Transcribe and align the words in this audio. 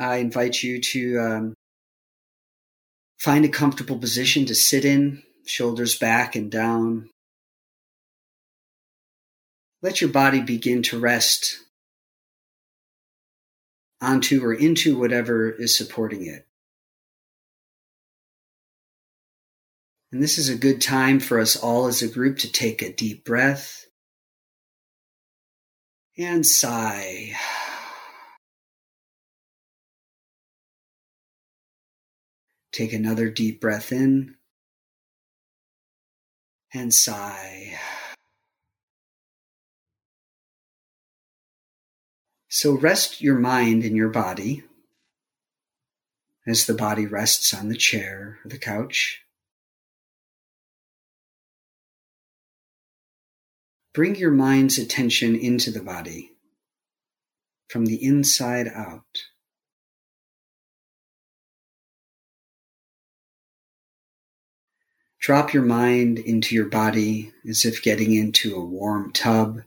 I 0.00 0.16
invite 0.16 0.62
you 0.62 0.80
to 0.80 1.18
um, 1.18 1.54
find 3.18 3.44
a 3.44 3.48
comfortable 3.48 3.98
position 3.98 4.46
to 4.46 4.54
sit 4.54 4.86
in, 4.86 5.22
shoulders 5.44 5.98
back 5.98 6.34
and 6.34 6.50
down. 6.50 7.10
Let 9.82 10.00
your 10.00 10.08
body 10.08 10.40
begin 10.40 10.82
to 10.84 10.98
rest 10.98 11.58
onto 14.00 14.42
or 14.42 14.54
into 14.54 14.98
whatever 14.98 15.50
is 15.50 15.76
supporting 15.76 16.26
it. 16.26 16.46
And 20.12 20.22
this 20.22 20.38
is 20.38 20.48
a 20.48 20.56
good 20.56 20.80
time 20.80 21.20
for 21.20 21.38
us 21.38 21.56
all 21.56 21.86
as 21.86 22.00
a 22.00 22.08
group 22.08 22.38
to 22.38 22.50
take 22.50 22.80
a 22.80 22.92
deep 22.92 23.22
breath 23.24 23.84
and 26.16 26.44
sigh. 26.46 27.36
Take 32.72 32.92
another 32.92 33.28
deep 33.30 33.60
breath 33.60 33.92
in 33.92 34.36
and 36.72 36.94
sigh. 36.94 37.78
So 42.48 42.72
rest 42.72 43.20
your 43.20 43.38
mind 43.38 43.84
in 43.84 43.94
your 43.96 44.08
body 44.08 44.64
as 46.46 46.66
the 46.66 46.74
body 46.74 47.06
rests 47.06 47.54
on 47.54 47.68
the 47.68 47.76
chair 47.76 48.38
or 48.44 48.48
the 48.48 48.58
couch. 48.58 49.22
Bring 53.92 54.16
your 54.16 54.30
mind's 54.30 54.78
attention 54.78 55.34
into 55.34 55.70
the 55.70 55.82
body 55.82 56.32
from 57.68 57.86
the 57.86 58.04
inside 58.04 58.68
out. 58.68 59.29
Drop 65.20 65.52
your 65.52 65.62
mind 65.62 66.18
into 66.18 66.54
your 66.54 66.64
body 66.64 67.30
as 67.46 67.66
if 67.66 67.82
getting 67.82 68.14
into 68.14 68.56
a 68.56 68.64
warm 68.64 69.12
tub 69.12 69.62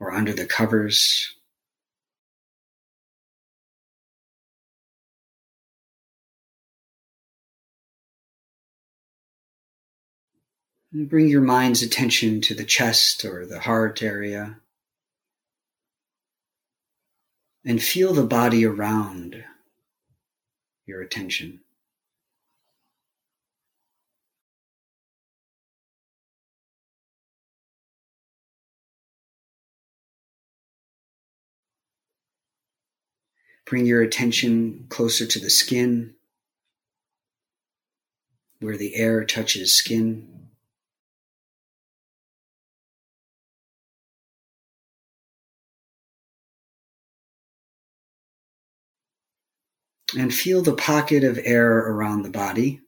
or 0.00 0.12
under 0.12 0.32
the 0.32 0.46
covers. 0.46 1.36
And 10.92 11.08
bring 11.08 11.28
your 11.28 11.42
mind's 11.42 11.82
attention 11.82 12.40
to 12.42 12.54
the 12.54 12.64
chest 12.64 13.24
or 13.24 13.46
the 13.46 13.60
heart 13.60 14.02
area. 14.02 14.58
And 17.64 17.80
feel 17.80 18.12
the 18.12 18.24
body 18.24 18.64
around 18.64 19.44
your 20.84 21.00
attention. 21.00 21.60
Bring 33.68 33.84
your 33.84 34.00
attention 34.00 34.86
closer 34.88 35.26
to 35.26 35.38
the 35.38 35.50
skin, 35.50 36.14
where 38.60 38.78
the 38.78 38.94
air 38.94 39.24
touches 39.26 39.76
skin. 39.76 40.48
And 50.16 50.32
feel 50.32 50.62
the 50.62 50.72
pocket 50.72 51.22
of 51.22 51.38
air 51.42 51.76
around 51.76 52.22
the 52.22 52.30
body. 52.30 52.80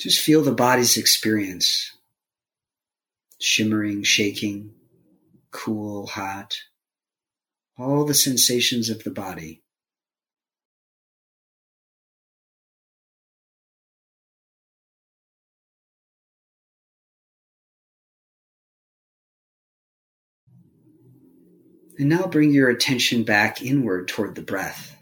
Just 0.00 0.22
feel 0.22 0.42
the 0.42 0.50
body's 0.50 0.96
experience 0.96 1.94
shimmering, 3.38 4.02
shaking, 4.02 4.72
cool, 5.50 6.06
hot, 6.06 6.56
all 7.78 8.06
the 8.06 8.14
sensations 8.14 8.88
of 8.88 9.04
the 9.04 9.10
body. 9.10 9.62
And 21.98 22.08
now 22.08 22.26
bring 22.26 22.52
your 22.52 22.70
attention 22.70 23.24
back 23.24 23.60
inward 23.60 24.08
toward 24.08 24.34
the 24.34 24.40
breath. 24.40 24.96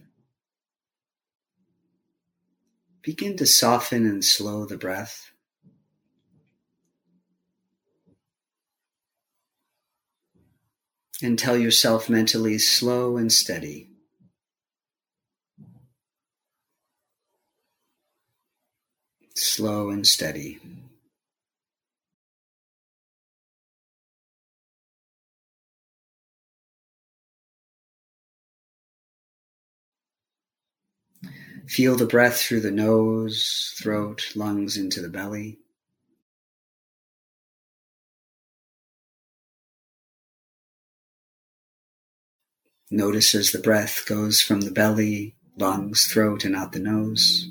Begin 3.03 3.37
to 3.37 3.47
soften 3.47 4.07
and 4.07 4.25
slow 4.25 4.67
the 4.67 4.77
breath. 4.77 5.31
And 11.23 11.39
tell 11.39 11.57
yourself 11.57 12.09
mentally 12.09 12.59
slow 12.59 13.17
and 13.17 13.33
steady. 13.33 13.89
Slow 19.35 19.91
and 19.91 20.07
steady. 20.07 20.61
Feel 31.69 31.97
the 31.97 32.07
breath 32.07 32.41
through 32.41 32.61
the 32.61 32.71
nose, 32.71 33.75
throat, 33.77 34.33
lungs 34.35 34.79
into 34.79 35.03
the 35.03 35.11
belly. 35.11 35.59
Notice 42.91 43.35
as 43.35 43.53
the 43.53 43.59
breath 43.59 44.05
goes 44.07 44.41
from 44.41 44.63
the 44.63 44.71
belly, 44.71 45.37
lungs, 45.59 46.07
throat, 46.07 46.47
and 46.47 46.57
out 46.57 46.73
the 46.73 46.79
nose. 46.79 47.51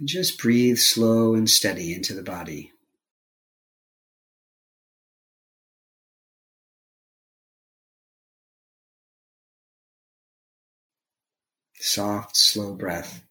And 0.00 0.08
just 0.08 0.36
breathe 0.36 0.78
slow 0.78 1.36
and 1.36 1.48
steady 1.48 1.94
into 1.94 2.12
the 2.12 2.24
body. 2.24 2.72
Soft, 11.98 12.36
slow 12.36 12.76
breath. 12.76 13.24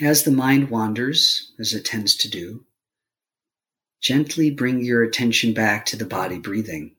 As 0.00 0.22
the 0.24 0.30
mind 0.30 0.70
wanders, 0.70 1.52
as 1.58 1.74
it 1.74 1.84
tends 1.84 2.16
to 2.16 2.30
do, 2.30 2.64
gently 4.00 4.50
bring 4.50 4.82
your 4.82 5.02
attention 5.02 5.52
back 5.52 5.84
to 5.86 5.96
the 5.98 6.06
body 6.06 6.38
breathing. 6.38 6.97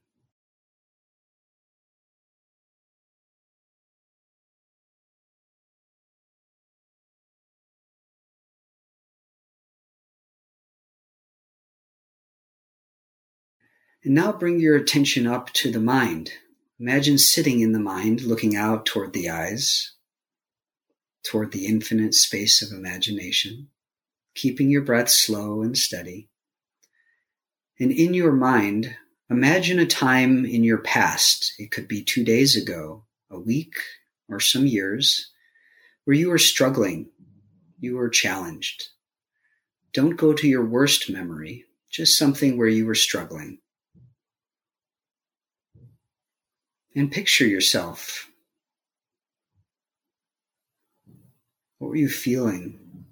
And 14.03 14.15
now 14.15 14.31
bring 14.31 14.61
your 14.61 14.77
attention 14.77 15.27
up 15.27 15.51
to 15.53 15.71
the 15.71 15.79
mind. 15.79 16.31
Imagine 16.79 17.17
sitting 17.17 17.59
in 17.59 17.73
the 17.73 17.79
mind, 17.79 18.21
looking 18.21 18.55
out 18.55 18.85
toward 18.85 19.11
the 19.11 19.29
eyes, 19.29 19.91
toward 21.23 21.51
the 21.51 21.65
infinite 21.65 22.13
space 22.13 22.61
of 22.61 22.71
imagination, 22.71 23.67
keeping 24.35 24.69
your 24.69 24.83
breath 24.83 25.09
slow 25.09 25.61
and 25.61 25.77
steady. 25.77 26.29
And 27.77 27.91
in 27.91 28.13
your 28.13 28.31
mind, 28.31 28.95
imagine 29.29 29.79
a 29.79 29.85
time 29.85 30.45
in 30.45 30.63
your 30.63 30.77
past. 30.77 31.53
It 31.59 31.71
could 31.71 31.89
be 31.89 32.01
two 32.01 32.23
days 32.23 32.55
ago, 32.55 33.03
a 33.29 33.37
week, 33.37 33.73
or 34.29 34.39
some 34.39 34.65
years, 34.65 35.29
where 36.05 36.15
you 36.15 36.29
were 36.29 36.37
struggling, 36.37 37.09
you 37.79 37.97
were 37.97 38.09
challenged. 38.09 38.87
Don't 39.91 40.15
go 40.15 40.31
to 40.31 40.47
your 40.47 40.65
worst 40.65 41.09
memory, 41.09 41.65
just 41.89 42.17
something 42.17 42.57
where 42.57 42.67
you 42.67 42.85
were 42.85 42.95
struggling. 42.95 43.59
And 46.95 47.11
picture 47.11 47.47
yourself. 47.47 48.29
What 51.77 51.89
were 51.89 51.95
you 51.95 52.09
feeling? 52.09 53.05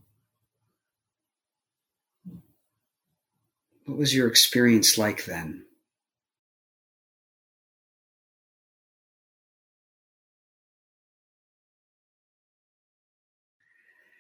What 3.86 3.98
was 3.98 4.14
your 4.14 4.28
experience 4.28 4.98
like 4.98 5.26
then? 5.26 5.64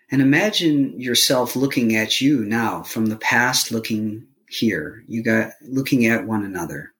And 0.09 0.21
imagine 0.21 0.99
yourself 0.99 1.55
looking 1.57 1.95
at 1.95 2.21
you 2.21 2.45
now 2.45 2.83
from 2.83 3.07
the 3.07 3.17
past 3.17 3.71
looking 3.71 4.27
here. 4.47 5.03
You 5.07 5.21
got 5.21 5.51
looking 5.61 6.05
at 6.05 6.25
one 6.25 6.45
another. 6.45 6.93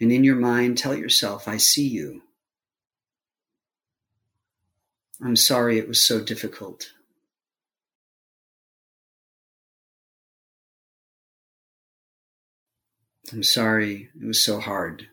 And 0.00 0.10
in 0.12 0.24
your 0.24 0.36
mind, 0.36 0.76
tell 0.76 0.94
yourself, 0.94 1.46
I 1.46 1.56
see 1.56 1.86
you. 1.86 2.22
I'm 5.22 5.36
sorry 5.36 5.78
it 5.78 5.88
was 5.88 6.00
so 6.00 6.20
difficult. 6.20 6.92
I'm 13.32 13.42
sorry 13.42 14.10
it 14.20 14.26
was 14.26 14.44
so 14.44 14.60
hard. 14.60 15.08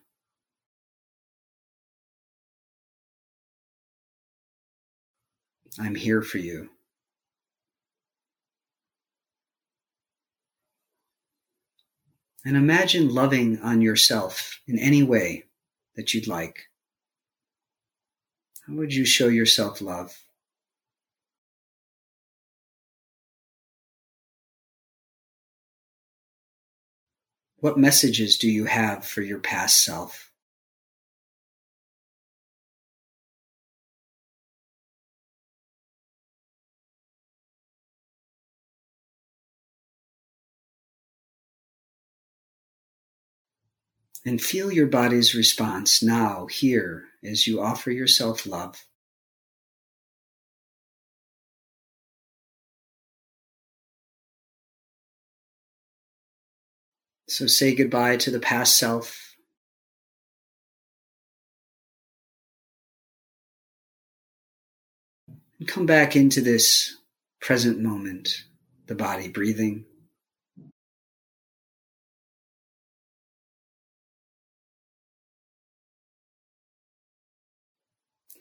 I'm 5.80 5.96
here 5.96 6.22
for 6.22 6.40
you. 6.40 6.70
And 12.44 12.58
imagine 12.58 13.14
loving 13.14 13.60
on 13.62 13.82
yourself 13.82 14.62
in 14.68 14.80
any 14.80 15.04
way 15.04 15.46
that 15.96 16.14
you'd 16.14 16.28
like. 16.28 16.70
How 18.66 18.74
would 18.74 18.94
you 18.94 19.06
show 19.06 19.28
yourself 19.28 19.82
love? 19.82 20.18
What 27.58 27.78
messages 27.78 28.40
do 28.40 28.50
you 28.50 28.66
have 28.66 29.06
for 29.06 29.22
your 29.22 29.38
past 29.38 29.84
self? 29.84 30.31
And 44.24 44.40
feel 44.40 44.72
your 44.72 44.88
body's 44.88 45.34
response 45.34 46.04
now, 46.04 46.46
here, 46.46 47.06
as 47.24 47.48
you 47.48 47.60
offer 47.60 47.90
yourself 47.90 48.46
love. 48.46 48.86
So 57.28 57.48
say 57.48 57.74
goodbye 57.74 58.18
to 58.18 58.30
the 58.30 58.40
past 58.42 58.78
self. 58.78 59.36
And 65.58 65.68
come 65.68 65.86
back 65.86 66.16
into 66.16 66.42
this 66.42 66.98
present 67.40 67.80
moment, 67.80 68.44
the 68.88 68.96
body 68.96 69.30
breathing. 69.30 69.86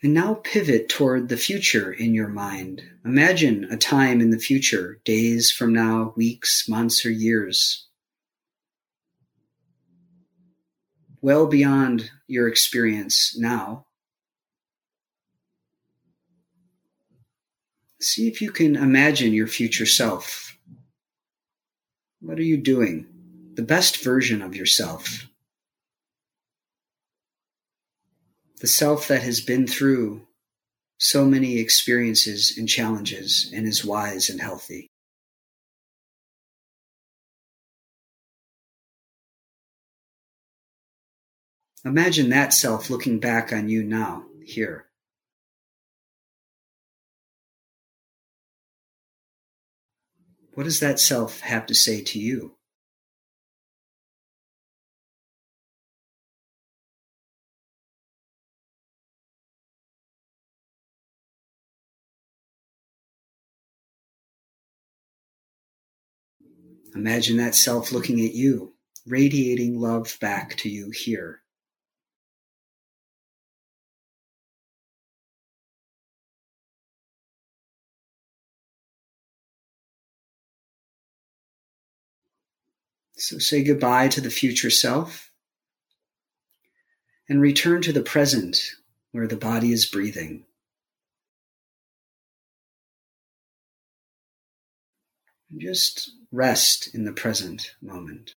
And 0.03 0.15
now 0.15 0.35
pivot 0.35 0.89
toward 0.89 1.29
the 1.29 1.37
future 1.37 1.93
in 1.93 2.15
your 2.15 2.29
mind. 2.29 2.83
Imagine 3.05 3.65
a 3.65 3.77
time 3.77 4.23
in 4.23 4.31
the 4.31 4.39
future, 4.39 4.99
days 5.05 5.53
from 5.53 5.75
now, 5.75 6.15
weeks, 6.17 6.67
months, 6.67 7.05
or 7.05 7.11
years. 7.11 7.87
Well 11.21 11.47
beyond 11.47 12.11
your 12.27 12.49
experience 12.49 13.37
now. 13.39 13.85
See 18.01 18.27
if 18.27 18.41
you 18.41 18.51
can 18.51 18.77
imagine 18.77 19.35
your 19.35 19.47
future 19.47 19.85
self. 19.85 20.57
What 22.21 22.39
are 22.39 22.43
you 22.43 22.57
doing? 22.57 23.07
The 23.55 23.63
best 23.63 24.03
version 24.03 24.41
of 24.41 24.57
yourself. 24.57 25.30
The 28.61 28.67
self 28.67 29.09
that 29.09 29.23
has 29.23 29.41
been 29.41 29.67
through 29.67 30.27
so 30.99 31.25
many 31.25 31.59
experiences 31.59 32.55
and 32.59 32.69
challenges 32.69 33.51
and 33.55 33.67
is 33.67 33.85
wise 33.85 34.29
and 34.29 34.41
healthy. 34.41 34.91
Imagine 41.87 42.29
that 42.29 42.53
self 42.53 42.91
looking 42.91 43.19
back 43.19 43.51
on 43.51 43.71
you 43.71 43.83
now, 43.83 44.27
here. 44.45 44.85
What 50.53 50.65
does 50.65 50.81
that 50.81 51.01
self 51.01 51.41
have 51.41 51.65
to 51.67 51.75
say 51.75 52.03
to 52.03 52.19
you? 52.19 52.57
Imagine 66.95 67.37
that 67.37 67.55
self 67.55 67.93
looking 67.93 68.21
at 68.21 68.35
you, 68.35 68.75
radiating 69.07 69.79
love 69.79 70.17
back 70.21 70.57
to 70.59 70.69
you 70.69 70.91
here. 70.91 71.41
So 83.17 83.39
say 83.39 83.63
goodbye 83.63 84.09
to 84.09 84.21
the 84.21 84.31
future 84.31 84.71
self 84.71 85.31
and 87.29 87.41
return 87.41 87.83
to 87.83 87.93
the 87.93 88.03
present 88.03 88.59
where 89.13 89.27
the 89.27 89.37
body 89.37 89.73
is 89.73 89.85
breathing. 89.85 90.47
Just 95.59 96.11
rest 96.33 96.95
in 96.95 97.05
the 97.05 97.13
present 97.13 97.75
moment. 97.83 98.35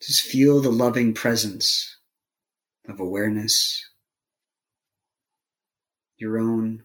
Just 0.00 0.22
feel 0.22 0.60
the 0.60 0.70
loving 0.70 1.14
presence 1.14 1.96
of 2.86 3.00
awareness 3.00 3.88
your 6.16 6.38
own 6.38 6.82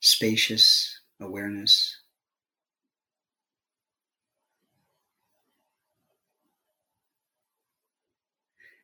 spacious 0.00 1.00
awareness. 1.20 1.96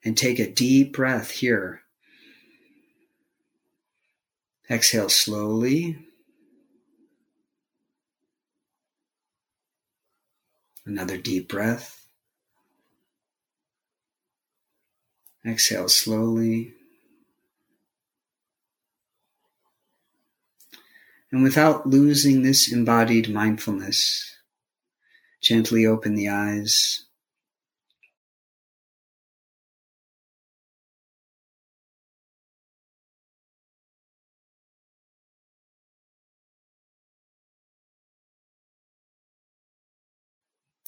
And 0.04 0.16
take 0.18 0.38
a 0.38 0.50
deep 0.50 0.94
breath 0.94 1.30
here. 1.30 1.83
Exhale 4.71 5.09
slowly. 5.09 5.99
Another 10.85 11.16
deep 11.16 11.49
breath. 11.49 12.06
Exhale 15.47 15.88
slowly. 15.88 16.75
and 21.34 21.42
without 21.42 21.84
losing 21.84 22.42
this 22.42 22.70
embodied 22.70 23.28
mindfulness, 23.28 24.36
gently 25.42 25.84
open 25.84 26.14
the 26.14 26.28
eyes. 26.28 27.06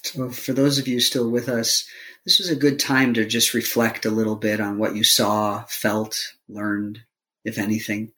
So, 0.05 0.31
for 0.31 0.53
those 0.53 0.79
of 0.79 0.87
you 0.87 1.01
still 1.01 1.29
with 1.29 1.49
us, 1.49 1.89
this 2.25 2.39
was 2.39 2.49
a 2.49 2.55
good 2.55 2.79
time 2.79 3.15
to 3.15 3.25
just 3.25 3.53
reflect 3.53 4.07
a 4.07 4.13
little 4.13 4.37
bit 4.37 4.61
on 4.61 4.79
what 4.79 4.95
you 4.95 5.03
saw, 5.03 5.65
felt, 5.65 6.35
learned, 6.49 7.01
if 7.45 7.59
anything. 7.59 8.13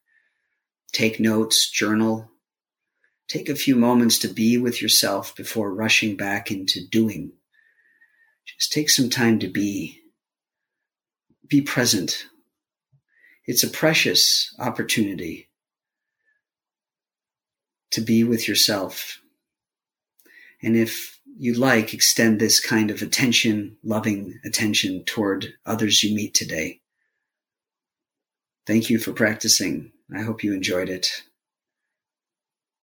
Take 0.92 1.20
notes, 1.20 1.70
journal. 1.70 2.30
Take 3.28 3.48
a 3.48 3.54
few 3.54 3.76
moments 3.76 4.18
to 4.20 4.28
be 4.28 4.56
with 4.56 4.80
yourself 4.80 5.36
before 5.36 5.74
rushing 5.74 6.16
back 6.16 6.50
into 6.50 6.86
doing. 6.86 7.32
Just 8.46 8.72
take 8.72 8.88
some 8.88 9.10
time 9.10 9.38
to 9.40 9.48
be. 9.48 10.00
Be 11.46 11.60
present. 11.60 12.26
It's 13.46 13.62
a 13.62 13.70
precious 13.70 14.54
opportunity 14.58 15.48
to 17.90 18.00
be 18.00 18.24
with 18.24 18.48
yourself. 18.48 19.20
And 20.62 20.76
if 20.76 21.20
you 21.38 21.54
like, 21.54 21.94
extend 21.94 22.40
this 22.40 22.60
kind 22.60 22.90
of 22.90 23.00
attention, 23.00 23.76
loving 23.82 24.40
attention 24.44 25.04
toward 25.04 25.54
others 25.64 26.02
you 26.02 26.14
meet 26.14 26.34
today. 26.34 26.80
Thank 28.66 28.90
you 28.90 28.98
for 28.98 29.12
practicing. 29.12 29.92
I 30.14 30.22
hope 30.22 30.42
you 30.42 30.54
enjoyed 30.54 30.88
it. 30.88 31.24